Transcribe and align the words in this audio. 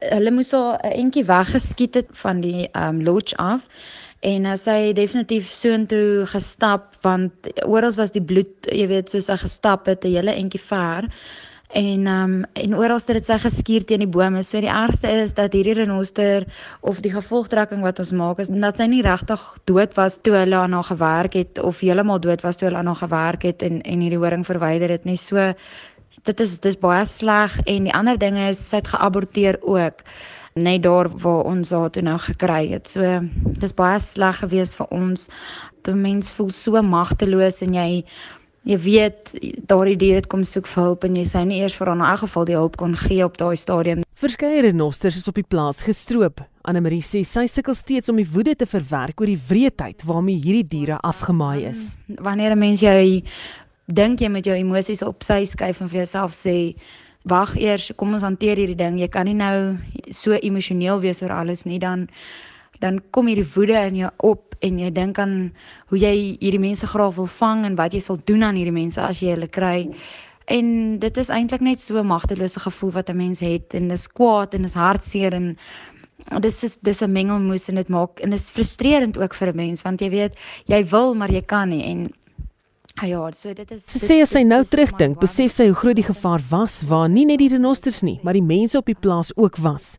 Hulle 0.00 0.30
moes 0.32 0.52
al 0.56 0.78
'n 0.80 0.92
entjie 1.04 1.24
weggeskiet 1.24 1.94
het 1.94 2.08
van 2.12 2.40
die 2.40 2.68
um 2.72 3.02
lodge 3.02 3.36
af 3.36 3.68
en 4.20 4.44
uh, 4.44 4.56
sy 4.56 4.76
het 4.88 4.96
definitief 4.96 5.52
soontoe 5.52 6.26
gestap 6.26 6.96
want 7.04 7.32
oral 7.64 7.92
was 7.96 8.12
die 8.12 8.22
bloed, 8.22 8.68
jy 8.68 8.86
weet, 8.88 9.12
soos 9.12 9.28
sy 9.28 9.36
gestap 9.36 9.86
het 9.86 10.04
'n 10.04 10.14
hele 10.16 10.32
entjie 10.32 10.60
ver. 10.60 11.08
En 11.70 12.06
um 12.06 12.44
en 12.52 12.76
oral 12.76 12.98
het 12.98 13.06
dit 13.06 13.24
sy 13.24 13.36
geskuur 13.38 13.84
teen 13.86 14.02
die 14.02 14.08
bome. 14.10 14.42
So 14.42 14.60
die 14.60 14.72
ergste 14.72 15.08
is 15.22 15.34
dat 15.34 15.52
hierdie 15.52 15.76
renoster 15.78 16.46
of 16.80 17.00
die 17.00 17.12
gevolgtrekking 17.12 17.82
wat 17.82 17.98
ons 17.98 18.10
maak 18.12 18.38
is 18.42 18.48
dat 18.50 18.76
sy 18.76 18.88
nie 18.90 19.02
regtig 19.06 19.40
dood 19.70 19.94
was 19.94 20.18
toe 20.18 20.34
hulle 20.34 20.56
aan 20.56 20.72
haar 20.72 20.88
gewerk 20.90 21.32
het 21.38 21.60
of 21.62 21.80
heeltemal 21.80 22.18
dood 22.18 22.42
was 22.42 22.56
toe 22.56 22.68
hulle 22.68 22.78
aan 22.78 22.90
haar 22.90 23.02
gewerk 23.04 23.42
het 23.42 23.62
en 23.62 23.80
en 23.82 24.00
hierdie 24.00 24.18
horing 24.18 24.44
verwyder 24.46 24.90
het 24.90 25.04
nie. 25.04 25.16
So 25.16 25.52
dit 26.24 26.40
is 26.40 26.58
dis 26.60 26.76
baie 26.78 27.04
sleg 27.06 27.56
en 27.66 27.88
die 27.88 27.94
ander 27.94 28.18
ding 28.18 28.38
is 28.38 28.60
sy 28.60 28.80
het 28.82 28.92
geaborteer 28.92 29.60
ook 29.62 30.04
net 30.54 30.82
daar 30.82 31.08
waar 31.22 31.46
ons 31.46 31.70
haar 31.70 31.90
toe 31.90 32.02
nou 32.02 32.18
gekry 32.18 32.64
het. 32.72 32.90
So 32.90 33.20
dis 33.62 33.74
baie 33.76 34.00
sleg 34.02 34.42
geweest 34.42 34.76
vir 34.80 34.90
ons. 34.90 35.28
Die 35.86 35.94
mens 35.94 36.32
voel 36.36 36.50
so 36.50 36.82
magteloos 36.82 37.62
en 37.62 37.74
jy 37.78 38.04
jy 38.68 38.76
weet 38.76 39.30
daardie 39.70 39.96
dier 39.96 40.18
het 40.18 40.26
kom 40.28 40.42
soek 40.44 40.66
vir 40.68 40.82
hulp 40.84 41.04
en 41.06 41.14
jy 41.16 41.24
sou 41.24 41.40
nie 41.48 41.62
eers 41.62 41.78
vir 41.78 41.88
haar 41.88 41.96
in 41.96 42.04
elk 42.04 42.22
geval 42.26 42.44
die 42.44 42.58
hulp 42.58 42.76
kon 42.76 42.96
gee 43.06 43.24
op 43.24 43.38
daai 43.40 43.56
stadium. 43.56 44.02
Verskeie 44.20 44.60
renosters 44.66 45.16
is 45.16 45.28
op 45.30 45.38
die 45.38 45.46
plaas 45.46 45.80
gestroop. 45.86 46.42
Anne 46.68 46.82
Marie 46.84 47.00
sê 47.00 47.22
sy 47.24 47.46
sukkel 47.48 47.74
steeds 47.78 48.12
om 48.12 48.20
die 48.20 48.28
woede 48.28 48.52
te 48.60 48.68
verwerk 48.68 49.22
oor 49.22 49.30
die 49.30 49.40
wreedheid 49.48 50.04
waarmee 50.04 50.42
hierdie 50.44 50.66
diere 50.74 51.00
afgemaai 51.00 51.70
is. 51.70 51.96
Wanneer 52.20 52.52
'n 52.52 52.58
mens 52.58 52.82
jy 52.82 53.24
dink 53.92 54.20
jy 54.20 54.28
met 54.28 54.46
jou 54.46 54.56
emosies 54.56 55.02
op 55.02 55.22
sy 55.26 55.44
skuif 55.44 55.80
en 55.80 55.88
vir 55.88 56.02
jouself 56.04 56.32
sê 56.32 56.74
wag 57.28 57.56
eers 57.60 57.90
kom 57.96 58.14
ons 58.14 58.24
hanteer 58.24 58.56
hierdie 58.56 58.78
ding. 58.78 58.98
Jy 58.98 59.08
kan 59.12 59.26
nie 59.28 59.36
nou 59.36 59.76
so 60.10 60.32
emosioneel 60.32 61.00
wees 61.00 61.22
oor 61.22 61.34
alles 61.34 61.66
nie. 61.66 61.78
Dan 61.78 62.08
dan 62.80 63.00
kom 63.12 63.28
hierdie 63.28 63.48
woede 63.54 63.76
in 63.90 63.96
jou 63.96 64.10
op 64.24 64.54
en 64.64 64.78
jy 64.80 64.88
dink 64.96 65.18
aan 65.20 65.52
hoe 65.90 65.98
jy 66.00 66.14
hierdie 66.40 66.62
mense 66.62 66.86
graag 66.86 67.14
wil 67.18 67.28
vang 67.28 67.66
en 67.68 67.76
wat 67.76 67.92
jy 67.92 68.00
sal 68.00 68.18
doen 68.24 68.42
aan 68.46 68.56
hierdie 68.56 68.72
mense 68.72 69.00
as 69.00 69.20
jy 69.20 69.34
hulle 69.34 69.48
kry. 69.52 69.90
En 70.50 70.98
dit 71.02 71.20
is 71.20 71.30
eintlik 71.30 71.60
net 71.60 71.80
so 71.80 71.98
'n 72.00 72.06
magtelose 72.06 72.60
gevoel 72.60 72.92
wat 72.92 73.10
'n 73.10 73.16
mens 73.16 73.40
het 73.40 73.74
en 73.74 73.88
dis 73.88 74.08
kwaad 74.08 74.54
en 74.54 74.62
dis 74.62 74.74
hartseer 74.74 75.34
en 75.34 75.56
dis 76.40 76.64
is 76.64 76.78
dis 76.78 77.02
'n 77.02 77.12
mengelmoes 77.12 77.68
en 77.68 77.74
dit 77.74 77.88
maak 77.88 78.20
en 78.20 78.30
dit 78.30 78.38
is 78.38 78.50
frustrerend 78.50 79.18
ook 79.18 79.34
vir 79.34 79.48
'n 79.48 79.56
mens 79.56 79.82
want 79.82 80.00
jy 80.00 80.10
weet 80.10 80.34
jy 80.66 80.84
wil 80.84 81.14
maar 81.14 81.30
jy 81.30 81.42
kan 81.42 81.68
nie. 81.68 81.84
En 81.84 82.12
ja, 83.06 83.30
so 83.32 83.54
dit 83.54 83.70
is 83.70 83.82
Sy 83.86 83.98
sê 83.98 84.20
as 84.22 84.30
sy 84.34 84.42
nou 84.42 84.64
terugdink, 84.64 85.20
besef 85.20 85.52
sy 85.52 85.70
hoe 85.70 85.78
groot 85.78 85.96
die 85.96 86.06
gevaar 86.06 86.42
was 86.50 86.82
waar 86.82 87.08
nie 87.08 87.24
net 87.24 87.38
die 87.38 87.48
renosters 87.48 88.02
nie, 88.02 88.18
maar 88.22 88.34
die 88.34 88.44
mense 88.44 88.78
op 88.78 88.86
die 88.86 88.98
plaas 88.98 89.32
ook 89.36 89.56
was. 89.58 89.96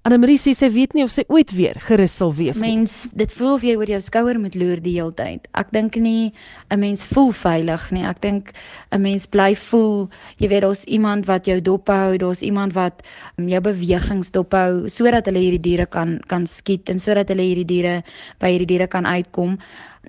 Annelie 0.00 0.38
sê 0.40 0.54
sy 0.56 0.70
weet 0.72 0.94
nie 0.96 1.02
of 1.04 1.10
sy 1.12 1.26
ooit 1.28 1.50
weer 1.52 1.76
gerus 1.84 2.14
sal 2.16 2.30
wees 2.32 2.56
nie. 2.56 2.70
Mens, 2.78 3.10
dit 3.12 3.32
voel 3.36 3.50
of 3.58 3.64
jy 3.66 3.74
oor 3.76 3.90
jou 3.92 3.98
skouer 4.00 4.38
moet 4.40 4.54
loer 4.56 4.80
die 4.80 4.94
hele 4.94 5.12
tyd. 5.12 5.44
Ek 5.60 5.68
dink 5.76 5.98
nie 6.00 6.32
'n 6.72 6.80
mens 6.80 7.04
voel 7.04 7.32
veilig 7.36 7.84
nie. 7.92 8.06
Ek 8.08 8.20
dink 8.22 8.54
'n 8.92 9.02
mens 9.02 9.26
bly 9.26 9.54
voel, 9.54 10.08
jy 10.38 10.48
weet 10.48 10.62
daar's 10.62 10.84
iemand 10.84 11.26
wat 11.26 11.44
jou 11.44 11.60
dophou, 11.60 12.16
daar's 12.16 12.40
iemand 12.40 12.72
wat 12.72 13.02
um, 13.36 13.46
jou 13.46 13.60
bewegings 13.60 14.30
dophou 14.30 14.88
sodat 14.88 15.26
hulle 15.26 15.38
hierdie 15.38 15.60
diere 15.68 15.86
kan 15.86 16.18
kan 16.26 16.46
skiet 16.46 16.88
en 16.88 16.98
sodat 16.98 17.28
hulle 17.28 17.42
hierdie 17.42 17.68
diere 17.68 18.02
by 18.40 18.56
hierdie 18.56 18.72
diere 18.72 18.88
kan 18.88 19.04
uitkom 19.04 19.58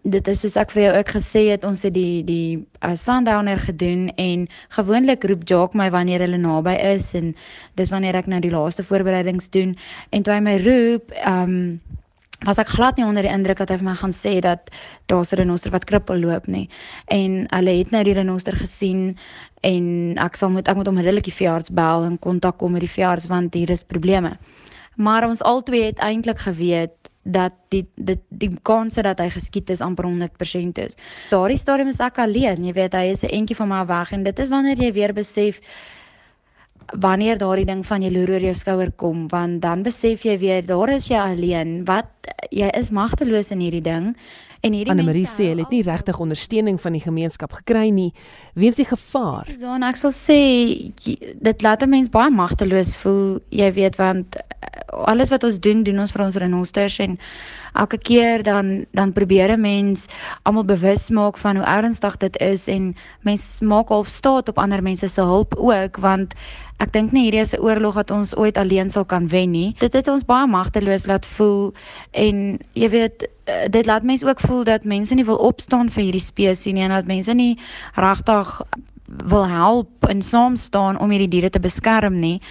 dit 0.03 0.27
is 0.27 0.39
soos 0.39 0.55
ek 0.57 0.71
vir 0.73 0.83
jou 0.83 0.91
ook 0.97 1.09
gesê 1.15 1.41
het 1.51 1.65
ons 1.67 1.83
het 1.85 1.93
die 1.93 2.23
die 2.25 2.57
uh, 2.81 2.95
sundowner 2.95 3.59
gedoen 3.59 4.09
en 4.15 4.47
gewoonlik 4.75 5.23
roep 5.29 5.43
Jock 5.49 5.73
my 5.77 5.89
wanneer 5.93 6.23
hulle 6.25 6.39
naby 6.41 6.73
is 6.93 7.11
en 7.17 7.33
dis 7.75 7.91
wanneer 7.93 8.15
ek 8.15 8.29
nou 8.31 8.39
die 8.41 8.53
laaste 8.53 8.83
voorbereidings 8.83 9.51
doen. 9.53 9.75
En 10.09 10.23
toe 10.23 10.33
hy 10.33 10.41
my 10.41 10.57
roep 10.65 11.11
ehm 11.21 11.57
um, 11.57 11.81
was 12.41 12.57
ek 12.57 12.71
glad 12.73 12.97
nie 12.97 13.05
onder 13.05 13.21
die 13.21 13.29
indruk 13.29 13.59
dat 13.61 13.69
hy 13.69 13.75
vir 13.77 13.85
my 13.85 13.93
gaan 13.99 14.13
sê 14.17 14.39
dat 14.41 14.71
daar's 15.11 15.31
'n 15.31 15.37
renoster 15.43 15.71
wat 15.71 15.85
krippel 15.85 16.17
loop 16.17 16.47
nie. 16.47 16.69
En 17.05 17.45
hulle 17.53 17.77
het 17.77 17.91
nou 17.91 18.03
die 18.03 18.17
renoster 18.17 18.55
gesien 18.55 19.17
en 19.61 20.17
ek 20.17 20.35
sal 20.35 20.49
moet 20.49 20.67
ek 20.67 20.75
moet 20.75 20.87
onmiddellik 20.87 21.23
die 21.23 21.39
veearts 21.41 21.69
bel 21.69 22.03
en 22.03 22.17
kontak 22.19 22.57
kom 22.57 22.71
met 22.71 22.81
die 22.81 22.89
veearts 22.89 23.27
want 23.27 23.53
hier 23.53 23.69
is 23.69 23.83
probleme. 23.83 24.37
Maar 24.95 25.27
ons 25.27 25.43
albei 25.43 25.83
het 25.83 25.99
eintlik 25.99 26.39
geweet 26.39 27.00
dat 27.23 27.53
die 27.69 27.85
dit 27.95 28.21
die 28.29 28.51
kans 28.63 28.95
dat 28.95 29.19
hy 29.19 29.29
geskiet 29.29 29.69
is 29.69 29.81
amper 29.81 30.05
100% 30.05 30.81
is. 30.81 30.97
Daardie 31.29 31.57
stadium 31.57 31.87
is 31.87 31.99
ek 31.99 32.19
alleen, 32.19 32.65
jy 32.65 32.73
weet, 32.73 32.93
hy 32.93 33.11
is 33.11 33.23
'n 33.23 33.29
entjie 33.29 33.55
van 33.55 33.69
my 33.69 33.85
weg 33.85 34.11
en 34.13 34.23
dit 34.23 34.39
is 34.39 34.49
wanneer 34.49 34.77
jy 34.77 34.91
weer 34.91 35.13
besef 35.13 35.61
wanneer 36.99 37.37
daardie 37.37 37.65
ding 37.65 37.85
van 37.85 38.01
jy 38.01 38.09
loer 38.11 38.29
oor 38.29 38.41
jou 38.41 38.55
skouer 38.55 38.91
kom, 38.91 39.27
want 39.27 39.61
dan 39.61 39.83
besef 39.83 40.25
jy 40.25 40.37
weer 40.39 40.65
daar 40.65 40.89
is 40.89 41.07
jy 41.07 41.17
alleen. 41.17 41.85
Wat 41.85 42.20
jy 42.51 42.69
is 42.77 42.89
magteloos 42.89 43.51
in 43.51 43.59
hierdie 43.59 43.83
ding. 43.85 44.15
En 44.61 44.75
hierdie 44.77 44.93
Anne 44.93 45.05
Marie 45.07 45.25
sê 45.25 45.47
hulle 45.49 45.63
het 45.65 45.73
nie 45.73 45.81
regtig 45.81 46.19
ondersteuning 46.21 46.77
van 46.81 46.93
die 46.93 47.01
gemeenskap 47.01 47.53
gekry 47.61 47.87
nie 47.89 48.11
weens 48.53 48.77
die 48.77 48.85
gevaar. 48.85 49.49
So 49.57 49.73
en 49.73 49.85
ek 49.87 49.97
sal 49.97 50.13
sê 50.13 50.37
dit 51.01 51.65
laat 51.65 51.81
'n 51.81 51.89
mens 51.89 52.09
baie 52.13 52.29
magteloos 52.29 52.97
voel, 53.01 53.39
jy 53.49 53.71
weet 53.73 53.97
want 53.97 54.37
eh, 54.37 54.45
alles 55.09 55.29
wat 55.29 55.43
ons 55.43 55.59
doen, 55.59 55.83
doen 55.83 55.99
ons 55.99 56.11
vir 56.11 56.25
ons 56.25 56.35
renosters 56.35 56.99
en 56.99 57.17
elke 57.73 57.97
keer 57.97 58.43
dan 58.43 58.85
dan 58.91 59.13
probeer 59.13 59.51
'n 59.51 59.61
mens 59.61 60.05
almal 60.43 60.65
bewus 60.65 61.09
maak 61.09 61.37
van 61.37 61.55
hoe 61.55 61.65
ernstig 61.65 62.17
dit 62.17 62.37
is 62.37 62.67
en 62.67 62.95
mens 63.21 63.59
maak 63.59 63.89
half 63.89 64.07
staat 64.07 64.49
op 64.49 64.57
ander 64.57 64.83
mense 64.83 65.07
se 65.07 65.21
hulp 65.21 65.55
ook 65.55 65.97
want 65.97 66.33
ek 66.77 66.93
dink 66.93 67.11
nie 67.11 67.23
hierdie 67.23 67.41
is 67.41 67.53
'n 67.53 67.61
oorlog 67.61 67.93
wat 67.93 68.11
ons 68.11 68.35
ooit 68.35 68.57
alleen 68.57 68.89
sal 68.89 69.05
kan 69.05 69.27
wen 69.27 69.51
nie. 69.51 69.75
Dit 69.79 69.93
het 69.93 70.07
ons 70.07 70.25
baie 70.25 70.47
magteloos 70.47 71.05
laat 71.05 71.25
voel 71.25 71.73
en 72.11 72.59
jy 72.73 72.89
weet 72.89 73.27
eh, 73.43 73.69
dit 73.69 73.85
laat 73.85 74.03
mense 74.03 74.27
ook 74.27 74.39
voel 74.39 74.63
dat 74.63 74.83
mense 74.83 75.15
nie 75.15 75.25
wil 75.25 75.37
opstaan 75.37 75.89
vir 75.89 76.03
hierdie 76.03 76.23
spesies 76.23 76.73
nie 76.73 76.83
en 76.83 76.89
dat 76.89 77.05
mense 77.05 77.33
nie 77.33 77.57
regtig 77.95 78.61
wil 79.27 79.47
help 79.47 80.07
en 80.07 80.21
saam 80.21 80.55
staan 80.55 80.99
om 80.99 81.09
hierdie 81.11 81.29
diere 81.29 81.49
te 81.49 81.59
beskerm 81.59 82.19
nie. 82.19 82.41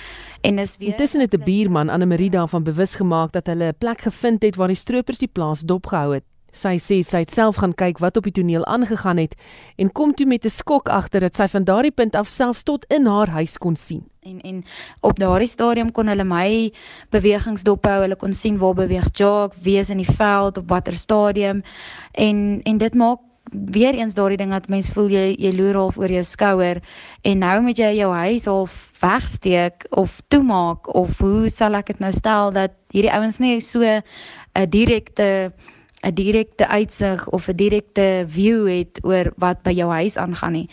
En 0.41 0.59
is 0.59 0.77
weer 0.79 0.93
Intussen 0.93 1.21
het 1.21 1.35
'n 1.35 1.45
buurman 1.45 1.89
Anne 1.89 2.07
Marie 2.07 2.31
daarvan 2.31 2.63
bewus 2.63 2.95
gemaak 2.95 3.33
dat 3.33 3.47
hulle 3.47 3.69
'n 3.69 3.79
plek 3.79 4.01
gevind 4.01 4.43
het 4.43 4.57
waar 4.57 4.69
die 4.69 4.77
stroopers 4.77 5.19
die 5.19 5.29
plaas 5.33 5.61
dopgehou 5.61 6.15
het. 6.15 6.25
Sy 6.53 6.79
sê 6.79 7.01
sy 7.07 7.23
het 7.23 7.31
self 7.31 7.61
gaan 7.63 7.75
kyk 7.75 8.01
wat 8.03 8.17
op 8.17 8.27
die 8.27 8.35
toneel 8.35 8.65
aangegaan 8.67 9.21
het 9.23 9.37
en 9.79 9.93
kom 9.93 10.15
toe 10.15 10.27
met 10.27 10.45
'n 10.45 10.51
skok 10.51 10.89
agter 10.89 11.21
dat 11.21 11.35
sy 11.37 11.47
van 11.47 11.65
daardie 11.65 11.95
punt 11.95 12.15
af 12.15 12.29
self 12.29 12.63
tot 12.63 12.85
in 12.89 13.07
haar 13.07 13.29
huis 13.29 13.59
kon 13.59 13.77
sien. 13.77 14.05
En 14.23 14.41
en 14.41 14.65
op 15.01 15.19
daardie 15.19 15.49
stadium 15.49 15.93
kon 15.93 16.07
hulle 16.07 16.25
my 16.25 16.73
bewegings 17.11 17.63
dophou. 17.63 18.01
Hulle 18.03 18.17
kon 18.17 18.33
sien 18.33 18.59
waar 18.59 18.75
beweeg 18.75 19.09
Jock, 19.13 19.55
wie 19.63 19.79
is 19.79 19.91
in 19.91 19.97
die 19.97 20.15
veld 20.17 20.59
op 20.59 20.69
watter 20.69 20.95
stadium. 20.95 21.63
En 22.13 22.61
en 22.63 22.79
dit 22.79 22.95
maak 22.95 23.19
weer 23.53 23.95
eens 23.95 24.15
daardie 24.15 24.37
ding 24.37 24.51
dat 24.51 24.69
mens 24.69 24.91
voel 24.91 25.11
jy 25.11 25.35
jy 25.39 25.53
loer 25.55 25.75
half 25.75 25.99
oor 25.99 26.13
jou 26.13 26.23
skouer 26.25 26.81
en 27.27 27.43
nou 27.43 27.57
moet 27.65 27.79
jy 27.79 27.91
jou 27.99 28.11
huis 28.15 28.47
half 28.47 28.77
wegsteek 29.01 29.87
of 29.91 30.21
toemaak 30.29 30.95
of 30.95 31.19
hoe 31.19 31.49
sal 31.51 31.75
ek 31.79 31.93
dit 31.93 32.03
nou 32.05 32.13
stel 32.15 32.53
dat 32.55 32.77
hierdie 32.95 33.13
ouens 33.13 33.39
nie 33.39 33.61
so 33.61 33.83
'n 33.83 34.71
direkte 34.71 35.53
'n 36.03 36.15
direkte 36.15 36.69
uitsig 36.69 37.29
of 37.29 37.49
'n 37.49 37.57
direkte 37.57 38.25
view 38.27 38.67
het 38.67 38.99
oor 39.03 39.33
wat 39.37 39.63
by 39.63 39.71
jou 39.71 39.91
huis 39.91 40.17
aangaan 40.17 40.53
nie. 40.53 40.69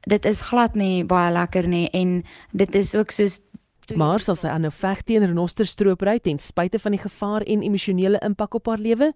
Dit 0.00 0.24
is 0.24 0.40
glad 0.40 0.74
nie 0.74 1.04
baie 1.04 1.32
lekker 1.32 1.68
nie 1.68 1.88
en 1.90 2.24
dit 2.52 2.74
is 2.74 2.94
ook 2.94 3.10
soos 3.10 3.40
Maar 3.92 4.20
sal 4.20 4.34
sy 4.34 4.48
aanhou 4.48 4.72
veg 4.72 5.02
teen 5.02 5.26
renosterstroopry 5.26 6.18
ten 6.24 6.38
spyte 6.38 6.78
van 6.78 6.92
die 6.96 7.02
gevaar 7.02 7.42
en 7.42 7.62
emosionele 7.62 8.20
impak 8.24 8.54
op 8.54 8.66
haar 8.66 8.78
lewe? 8.78 9.12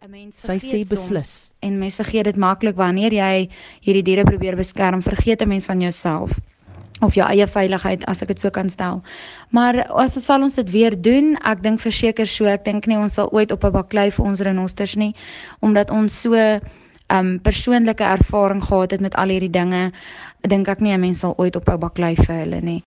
'n 0.00 0.10
mens 0.10 0.40
sy 0.40 0.58
sê 0.60 0.88
beslis 0.88 1.52
en 1.60 1.78
mens 1.78 1.96
vergeet 1.96 2.24
dit 2.24 2.36
maklik 2.36 2.76
wanneer 2.76 3.12
jy 3.12 3.48
hierdie 3.80 4.02
diere 4.02 4.24
probeer 4.24 4.56
beskerm 4.56 5.02
vergeet 5.02 5.42
'n 5.42 5.48
mens 5.48 5.66
van 5.66 5.80
jouself 5.80 6.38
of 7.00 7.14
jou 7.14 7.26
eie 7.28 7.46
veiligheid 7.46 8.04
as 8.08 8.22
ek 8.22 8.28
dit 8.32 8.40
so 8.40 8.50
kan 8.50 8.70
stel. 8.72 9.02
Maar 9.50 9.84
as 9.92 10.16
ons 10.16 10.24
sal 10.24 10.42
ons 10.42 10.54
dit 10.54 10.70
weer 10.70 10.96
doen, 10.96 11.34
ek 11.44 11.62
dink 11.62 11.80
verseker 11.80 12.26
so, 12.26 12.48
ek 12.48 12.64
dink 12.64 12.86
nie 12.86 12.96
ons 12.96 13.18
sal 13.18 13.28
ooit 13.32 13.52
op 13.52 13.64
'n 13.64 13.72
baklei 13.72 14.10
vir 14.10 14.24
ons 14.24 14.40
renosters 14.40 14.96
nie 14.96 15.14
omdat 15.60 15.90
ons 15.90 16.20
so 16.22 16.34
'n 16.34 16.60
um, 17.12 17.40
persoonlike 17.40 18.04
ervaring 18.04 18.62
gehad 18.62 18.90
het 18.90 19.00
met 19.00 19.14
al 19.14 19.28
hierdie 19.28 19.50
dinge. 19.50 19.92
Dink 20.40 20.68
ek 20.68 20.80
nie 20.80 20.92
'n 20.92 21.00
mens 21.00 21.20
sal 21.20 21.34
ooit 21.36 21.56
op 21.56 21.68
'n 21.68 21.78
baklei 21.78 22.14
vir 22.16 22.36
hulle 22.36 22.60
nie. 22.60 22.86